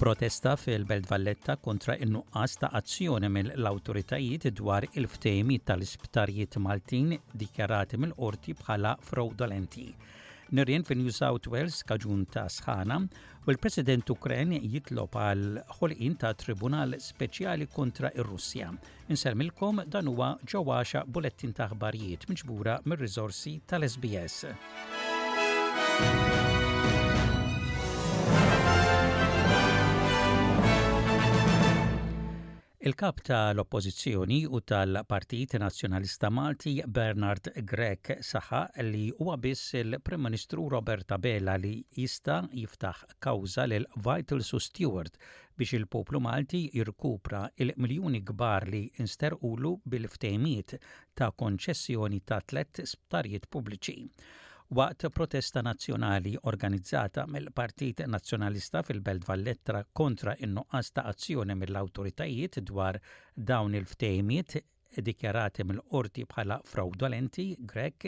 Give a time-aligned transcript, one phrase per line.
[0.00, 8.94] protesta fil-Belt Valletta kontra in-nuqqas ta' azzjoni mill-awtoritajiet dwar il-ftejmi tal-isptarijiet Maltin dikjarati mill-qorti bħala
[9.04, 9.84] fraudolenti.
[10.56, 12.96] Nirjen fil New South Wales kaġun ta' sħana
[13.44, 15.44] u l-President Ukren jitlob għal
[15.82, 18.72] ħolqin ta' Tribunal Speċjali kontra ir-Russja.
[19.12, 24.48] Inselmilkom dan huwa ġewwaxa bulettin ta' ħbarijiet miġbura mir-riżorsi tal-SBS.
[32.82, 41.04] Il-kap tal-Oppożizzjoni u tal-Partit Nazzjonalista Malti Bernard Grek saħa li huwa biss il-Prim Ministru Robert
[41.12, 45.20] Tabella li jista' jiftaħ kawża lil Vital Su Stewart
[45.58, 50.78] biex il-poplu Malti jirkupra il-miljuni kbar li insterqulu bil-ftejmiet
[51.12, 54.00] ta' konċessjoni ta' tlet sptarijiet pubbliċi
[54.78, 62.98] waqt protesta nazzjonali organizzata mill-Partit Nazzjonalista fil-Belt Valletta kontra in-nuqqas ta' azzjoni mill-awtoritajiet dwar
[63.50, 64.54] dawn il-ftejmiet
[65.08, 68.06] dikjarati mill-qorti bħala fraudolenti grek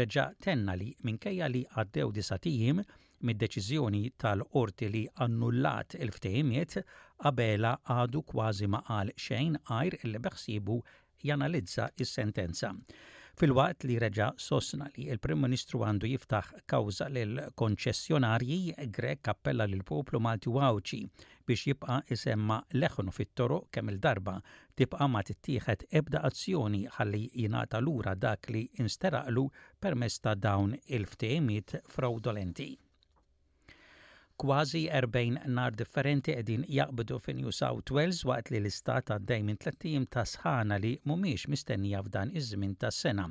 [0.00, 2.82] reġa tenna li minkejja li għaddew disatijim
[3.30, 6.80] mid-deċiżjoni tal-qorti li annullat il ftejmiet
[7.22, 10.78] qabela għadu kważi ma qal xejn għajr il-beħsibu
[11.30, 12.74] janalizza is-sentenza.
[12.80, 12.98] Il
[13.40, 18.58] fil-waqt li reġa sosna li il-Prim Ministru għandu jiftaħ kawza lil konċessjonarji
[18.96, 21.00] Grek appella lil poplu Malti Wawċi
[21.48, 24.36] biex jibqa isemma leħnu fit-toru kemm il-darba
[24.82, 29.48] tibqa ma tittieħed ebda azzjoni ħalli jingħata lura dak li instaraqlu
[29.80, 32.70] permess ta' dawn il-ftehimiet fraudolenti
[34.40, 39.58] kważi 40 nar differenti edin jaqbdu fi New South Wales waqt li l-istat għaddej minn
[39.60, 43.26] tlettijim ta' sħana li mumiex mistennija f'dan iż-żmien tas sena.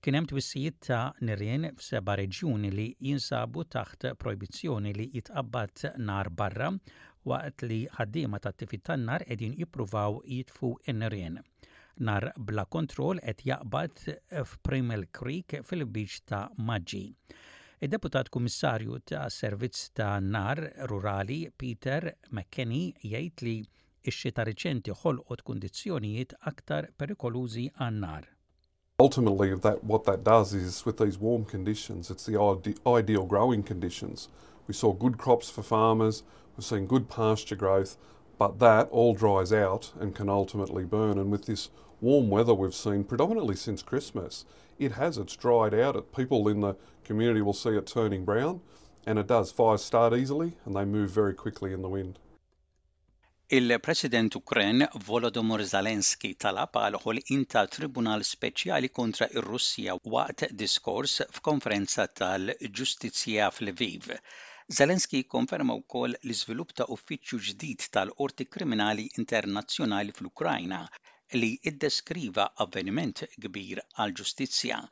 [0.00, 6.70] Kien hemm twissijiet ta' nirien f'seba' reġjuni li jinsabu taħt projbizzjoni li jitqabbad nar barra
[7.32, 11.38] waqt li ħaddiema ta' tifit tan-nar qegħdin jippruvaw jitfu n nirien
[12.10, 14.00] nar bla kontrol qed jaqbad
[14.48, 17.04] f'Primal Creek fil-biċ ta' Maġġi.
[17.80, 20.58] Id-deputat kummissarju ta' servizz ta' nar
[20.90, 23.52] rurali Peter McKenny jgħid li
[24.12, 28.24] ix-xita riċenti ħolqot kundizzjonijiet aktar perikolużi għan-nar.
[29.06, 33.62] Ultimately, that, what that does is with these warm conditions, it's the ide ideal growing
[33.62, 34.26] conditions.
[34.66, 36.24] We saw good crops for farmers,
[36.56, 37.94] we've seen good pasture growth,
[38.38, 41.18] But that all dries out and can ultimately burn.
[41.18, 44.44] And with this warm weather we've seen predominantly since Christmas,
[44.78, 45.18] it has.
[45.18, 45.96] It's dried out.
[45.96, 48.60] It, people in the community will see it turning brown,
[49.04, 49.50] and it does.
[49.50, 52.20] Fires start easily and they move very quickly in the wind.
[53.50, 62.06] Il President Ukraine Volodymyr Zelensky talab għal ħolqien Tribunal Speċjali kontra ir-Russja waqt diskors f'konferenza
[62.14, 64.18] tal-Ġustizzja f'Lviv.
[64.76, 70.80] Zelensky konferma wkoll l-iżvilupp ta' uffiċċju ġdid tal-Qorti Kriminali Internazzjonali fl-Ukrajna
[71.42, 74.82] li iddeskriva avveniment kbir għal ġustizzja.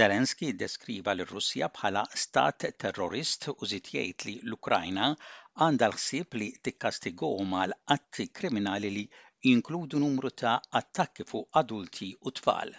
[0.00, 7.78] Zelensky deskriva l-Russja bħala stat terrorist u jgħid li l-Ukrajna għandha l-ħsieb li tikkastigu mal
[7.98, 9.06] atti kriminali li
[9.52, 12.74] jinkludu numru ta' attakki fuq adulti u tfal.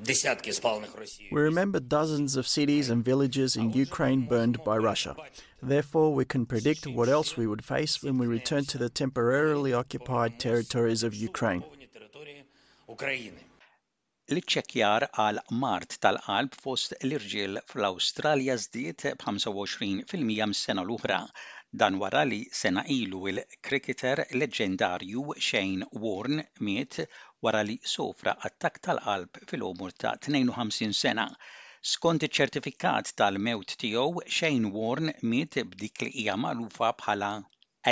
[0.00, 5.14] We remember dozens of cities and villages in Ukraine burned by Russia.
[5.62, 9.72] Therefore, we can predict what else we would face when we return to the temporarily
[9.72, 11.62] occupied territories of Ukraine.
[14.32, 21.18] L-iċċekkjar għal mart tal-qalb fost l-irġiel fl-Awstralja zdiet b'25 fil sena l-oħra.
[21.82, 26.98] Dan wara li sena ilu il-kriketer leġendarju Shane Warne miet
[27.44, 31.28] wara li sofra attak tal-qalb fil omur ta' 52 sena.
[31.94, 37.34] Skont iċ-ċertifikat tal-mewt tiegħu, Shane Warne miet b'dik li hija magħrufa bħala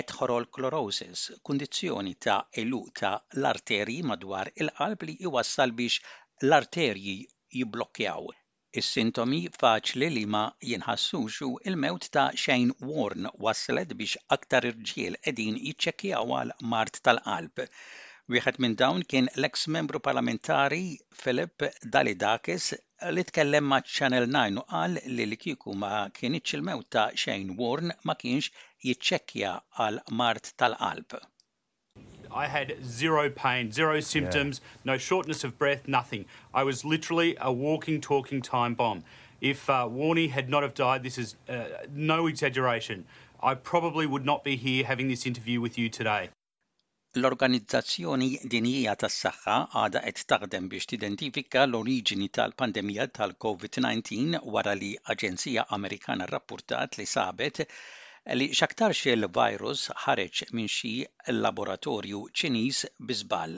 [0.08, 6.00] klorosis, kundizzjoni ta' elu ta' l-arteri madwar il-qalb li iwassal biex
[6.44, 7.12] l-arterji
[7.56, 8.24] jibblokkjaw.
[8.80, 15.60] Is-sintomi faċli li ma jinħassux u il-mewt ta' Shane Warren waslet biex aktar irġiel edin
[15.60, 17.62] jiċċekkjaw għal mart tal-qalb.
[18.34, 20.82] Wieħed minn dawn kien l-eks membru parlamentari
[21.22, 22.70] Philip Dalidakis
[23.14, 27.54] li tkellem ma' Channel 9 u qal li li kiku ma kienieċ il-mewt ta' Shane
[27.62, 28.50] Warren ma kienx
[28.90, 29.54] jiċċekkja
[29.86, 31.22] għal mart tal-qalb.
[32.34, 34.92] I had zero pain, zero symptoms, yeah.
[34.92, 36.24] no shortness of breath, nothing.
[36.54, 39.04] I was literally a walking, talking time bomb.
[39.40, 43.04] If uh, Warney had not have died, this is uh, no exaggeration.
[43.42, 46.30] I probably would not be here having this interview with you today.
[47.20, 49.56] L-Organizzazzjoni Dinjija tas-Saħħa
[49.96, 57.66] qed taħdem biex tidentifika l-oriġini tal-pandemija tal-COVID-19 wara li Aġenzija Amerikana rrappurtat li sabet
[58.38, 60.90] li xaktarx il-virus ħareġ minn xi
[61.30, 63.56] laboratorju Ċiniż biżball.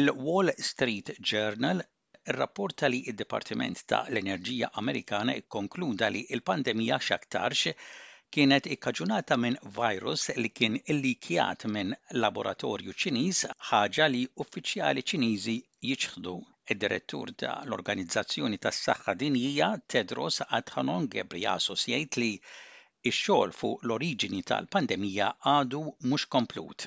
[0.00, 1.80] Il-Wall Street Journal
[2.36, 7.72] rapporta li il dipartiment ta' l-Enerġija Amerikana ikkonkluda li il-pandemija xaktarx
[8.36, 11.96] kienet ikkaġunata minn virus li kien illikjat minn
[12.26, 15.56] laboratorju ċiniż ħaġa li uffiċjali ċiniżi
[15.92, 16.36] jiċħdu.
[16.76, 22.32] Id-direttur ta' l-Organizzazzjoni tas saħħa Dinjija Tedros Adhanom Ghebreyesus jgħid li
[23.06, 26.86] ix-xogħol fuq l-oriġini tal-pandemija għadu mhux komplut.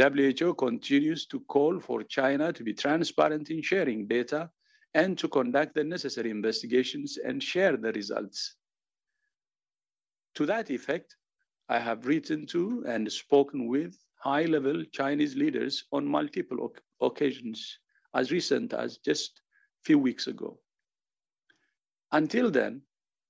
[0.00, 4.50] WHO continues to call for China to be transparent in sharing data
[4.92, 8.54] and to conduct the necessary investigations and share the results.
[10.34, 11.16] To that effect,
[11.70, 17.78] I have written to and spoken with high level Chinese leaders on multiple occasions,
[18.14, 20.60] as recent as just a few weeks ago.
[22.12, 22.82] Until then,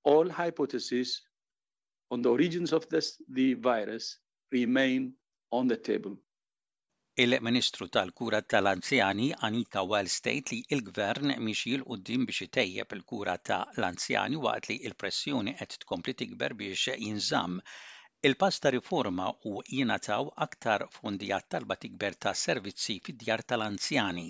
[0.03, 1.21] all hypotheses
[2.11, 4.17] on the origins of this, the virus
[4.51, 5.13] remain
[5.49, 6.17] on the table.
[7.13, 14.67] Il-Ministru tal-Kura tal-Anzjani Anita Wells state li il-Gvern miex jil-qoddim biex itejjeb il-kura tal-anzjani waqt
[14.71, 17.59] li il-pressjoni qed tkompli tikber biex jinżamm
[18.27, 24.27] il pasta riforma u jinataw aktar fondi għat-talba tikber ta' servizzi fid-djar tal-anzjani.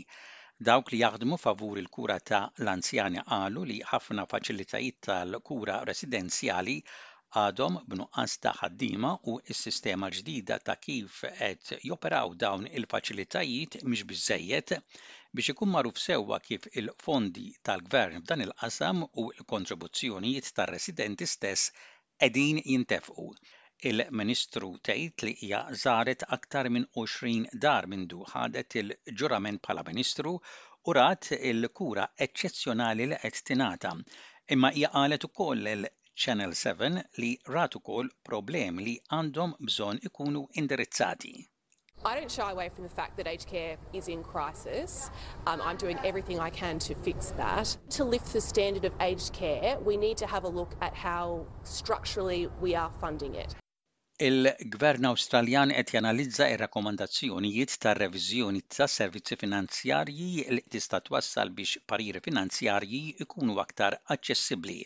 [0.72, 6.78] Dawk li jaħdmu favur il-kura tal anzjani għalu li ħafna faċilitajiet tal-kura residenzjali
[7.40, 14.74] għadhom b'nuqqas ta' ħaddiema u s-sistema ġdida ta' kif qed joperaw dawn il-faċilitajiet mhix biżejjed
[15.40, 23.30] biex ikun magħruf sewwa kif il-fondi tal-gvern f'dan il-qasam u l-kontribuzzjonijiet tar-residenti stess qegħdin jintefqu.
[23.92, 30.36] Il-Ministru tgħid li hija żaret aktar minn 20 dar minn du ħadet il-ġurament bħala Ministru
[30.36, 33.96] u rat il-kura eċċezzjonali li qed tingħata
[34.58, 35.88] imma hija qalet ukoll
[36.24, 41.32] Channel 7 li ratu kol problem li għandhom bżon ikunu indirizzati.
[42.10, 44.92] I don't shy away from the fact that aged care is in crisis.
[45.50, 47.76] Um, I'm doing everything I can to fix that.
[47.98, 51.26] To lift the standard of aged care, we need to have a look at how
[51.64, 53.56] structurally we are funding it.
[54.30, 63.02] Il-Gvern Awstraljan qed janalizza ir-rakkomandazzjonijiet tar-reviżjoni tas servizzi finanzjarji li tista' twassal biex pariri finanzjarji
[63.26, 64.78] ikunu aktar aċċessibbli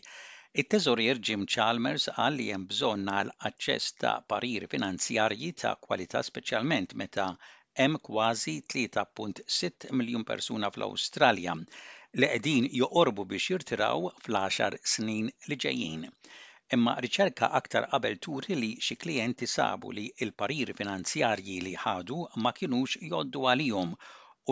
[0.60, 6.94] it-Teżorier Jim Chalmers qal li hemm bżonn għal aċċess ta' parir finanzjarji ta' kwalità speċjalment
[7.02, 7.26] meta
[7.82, 16.08] hemm kważi 3.6 miljun persuna fl-Awstralja li qegħdin joqorbu biex jirtiraw fl-10 snin li ġejjin.
[16.78, 22.22] Imma riċerka aktar qabel turi li xi klijenti sabu li l parir finanzjarji li ħadu
[22.46, 23.94] ma kinux joddu għalihom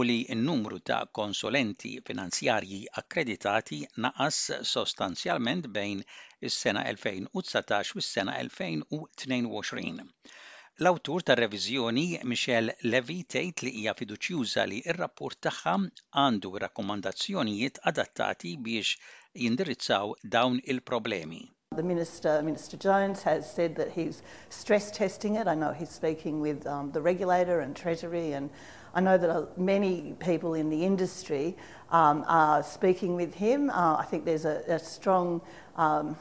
[0.01, 3.77] u li n-numru ta' konsulenti finanzjarji akkreditati
[4.07, 4.39] naqas
[4.71, 6.01] sostanzjalment bejn
[6.49, 10.09] is-sena 2019 u s-sena 2022.
[10.83, 15.77] L-awtur tar reviżjoni Michel Levy tgħid li hija fiduċjuża li r-rapport tagħha
[16.25, 18.97] għandu rakkomandazzjonijiet adattati biex
[19.47, 21.45] jindirizzaw dawn il-problemi.
[21.77, 25.49] The Minister, Minister Jones, has said that he's stress testing it.
[25.49, 28.49] I know he's speaking with um, the regulator and Treasury, and
[28.95, 31.57] I know that uh, many people in the industry
[31.91, 33.71] um, are speaking with him.
[33.71, 35.41] Uh, I think there's a, a strong,
[35.77, 36.17] um,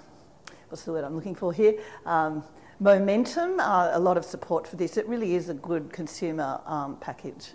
[0.69, 1.75] what's the word I'm looking for here?
[2.05, 2.43] Um,
[2.79, 4.97] momentum, uh, a lot of support for this.
[4.97, 7.51] It really is a good consumer um, package.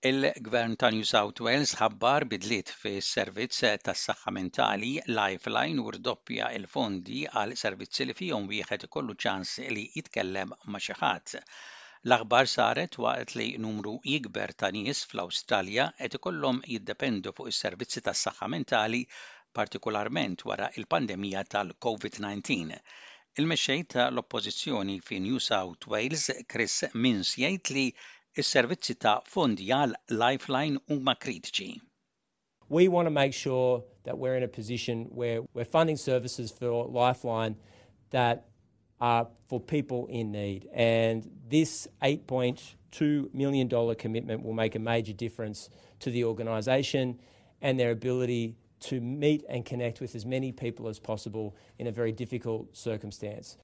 [0.00, 7.24] Il-Gvern ta' New South Wales ħabbar bidliet fis servizz tas-saħħa mentali Lifeline u rdoppja il-fondi
[7.26, 11.34] għal servizzi li fihom wieħed ikollu ċans li jitkellem ma' xi ħadd.
[12.06, 18.50] L-aħbar saret waqt li numru ikber ta' nies fl-Awstralja qed ikollhom jiddependu fuq is-servizzi tas-saħħa
[18.54, 19.02] mentali
[19.60, 22.78] partikolarment wara il-pandemija tal-COVID-19.
[23.42, 27.88] Il-mexxej tal-Oppożizzjoni fi New South Wales, Chris Minns, jgħid li
[28.36, 31.80] is-servizzi ta' fondi għal Lifeline huma kritiċi.
[32.68, 36.84] We want to make sure that we're in a position where we're funding services for
[36.86, 37.56] Lifeline
[38.10, 38.46] that
[39.00, 40.68] are for people in need.
[40.74, 45.70] And this $8.2 million commitment will make a major difference
[46.00, 47.18] to the organisation
[47.62, 51.92] and their ability to meet and connect with as many people as possible in a
[51.92, 53.56] very difficult circumstance.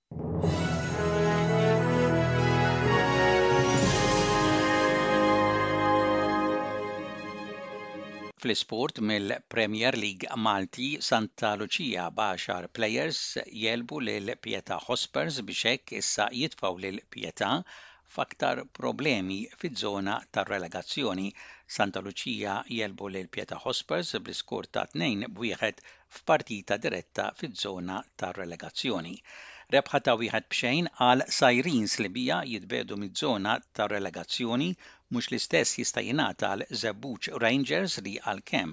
[8.45, 13.21] Fl-isport mill-Premier League Malti Santa Lucia baxar players
[13.63, 17.49] jelbu lil Pieta Hospers biex hekk issa jitfaw lil Pieta
[18.17, 21.33] faktar problemi fiż-żona tar-relegazzjoni.
[21.79, 25.81] Santa Lucia jelbu lil Pieta Hospers bl-iskur ta' tnejn b'wieħed
[26.19, 29.15] f'partita diretta fiż-żona tar-relegazzjoni.
[29.79, 34.71] Rebħa ta' wieħed b'xejn għal Sajrins Slibija jitbedu mid-żona tar-relegazzjoni
[35.15, 38.73] mhux l-istess jista' jingħata għal Rangers li għal-kem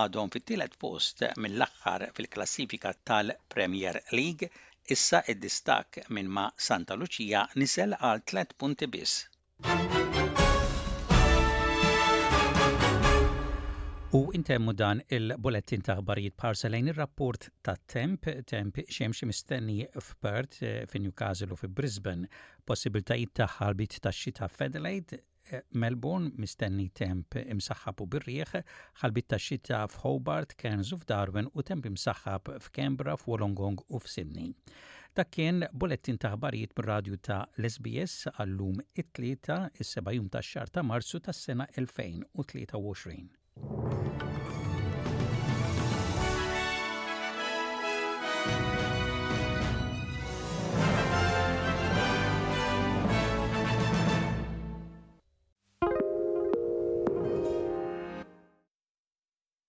[0.00, 4.48] għadhom fit-tielet post mill-aħħar fil-klassifika tal-Premier League
[4.96, 9.22] issa id-distak minn ma' Santa Lucia nisel għal 3 punti biss.
[14.18, 19.84] U intemmu dan il bulettin ta' barijiet parselajn il rapport ta' temp, temp xemx mistenni
[19.92, 25.22] f'Perth, eh, fin Newcastle u f'Brisbane, possibilitajiet possibiltajiet ta' ħalbit ta' xita f'Adelaide,
[25.82, 28.52] Melbourne mistenni temp imsaħħab u birrieħ,
[29.02, 34.52] ħalbit ta' xita f'Hobart, Cairns u f'Darwin u temp imsaħħab f'Kembra, f'Wolongong u f'Sydney.
[35.14, 40.86] Ta' kien bulettin ta' ħbarijiet mir-radju ta' LSBS għallum it-tlieta is-seba' jum ta' xar ta'
[40.86, 44.09] Marzu tas-sena 2023.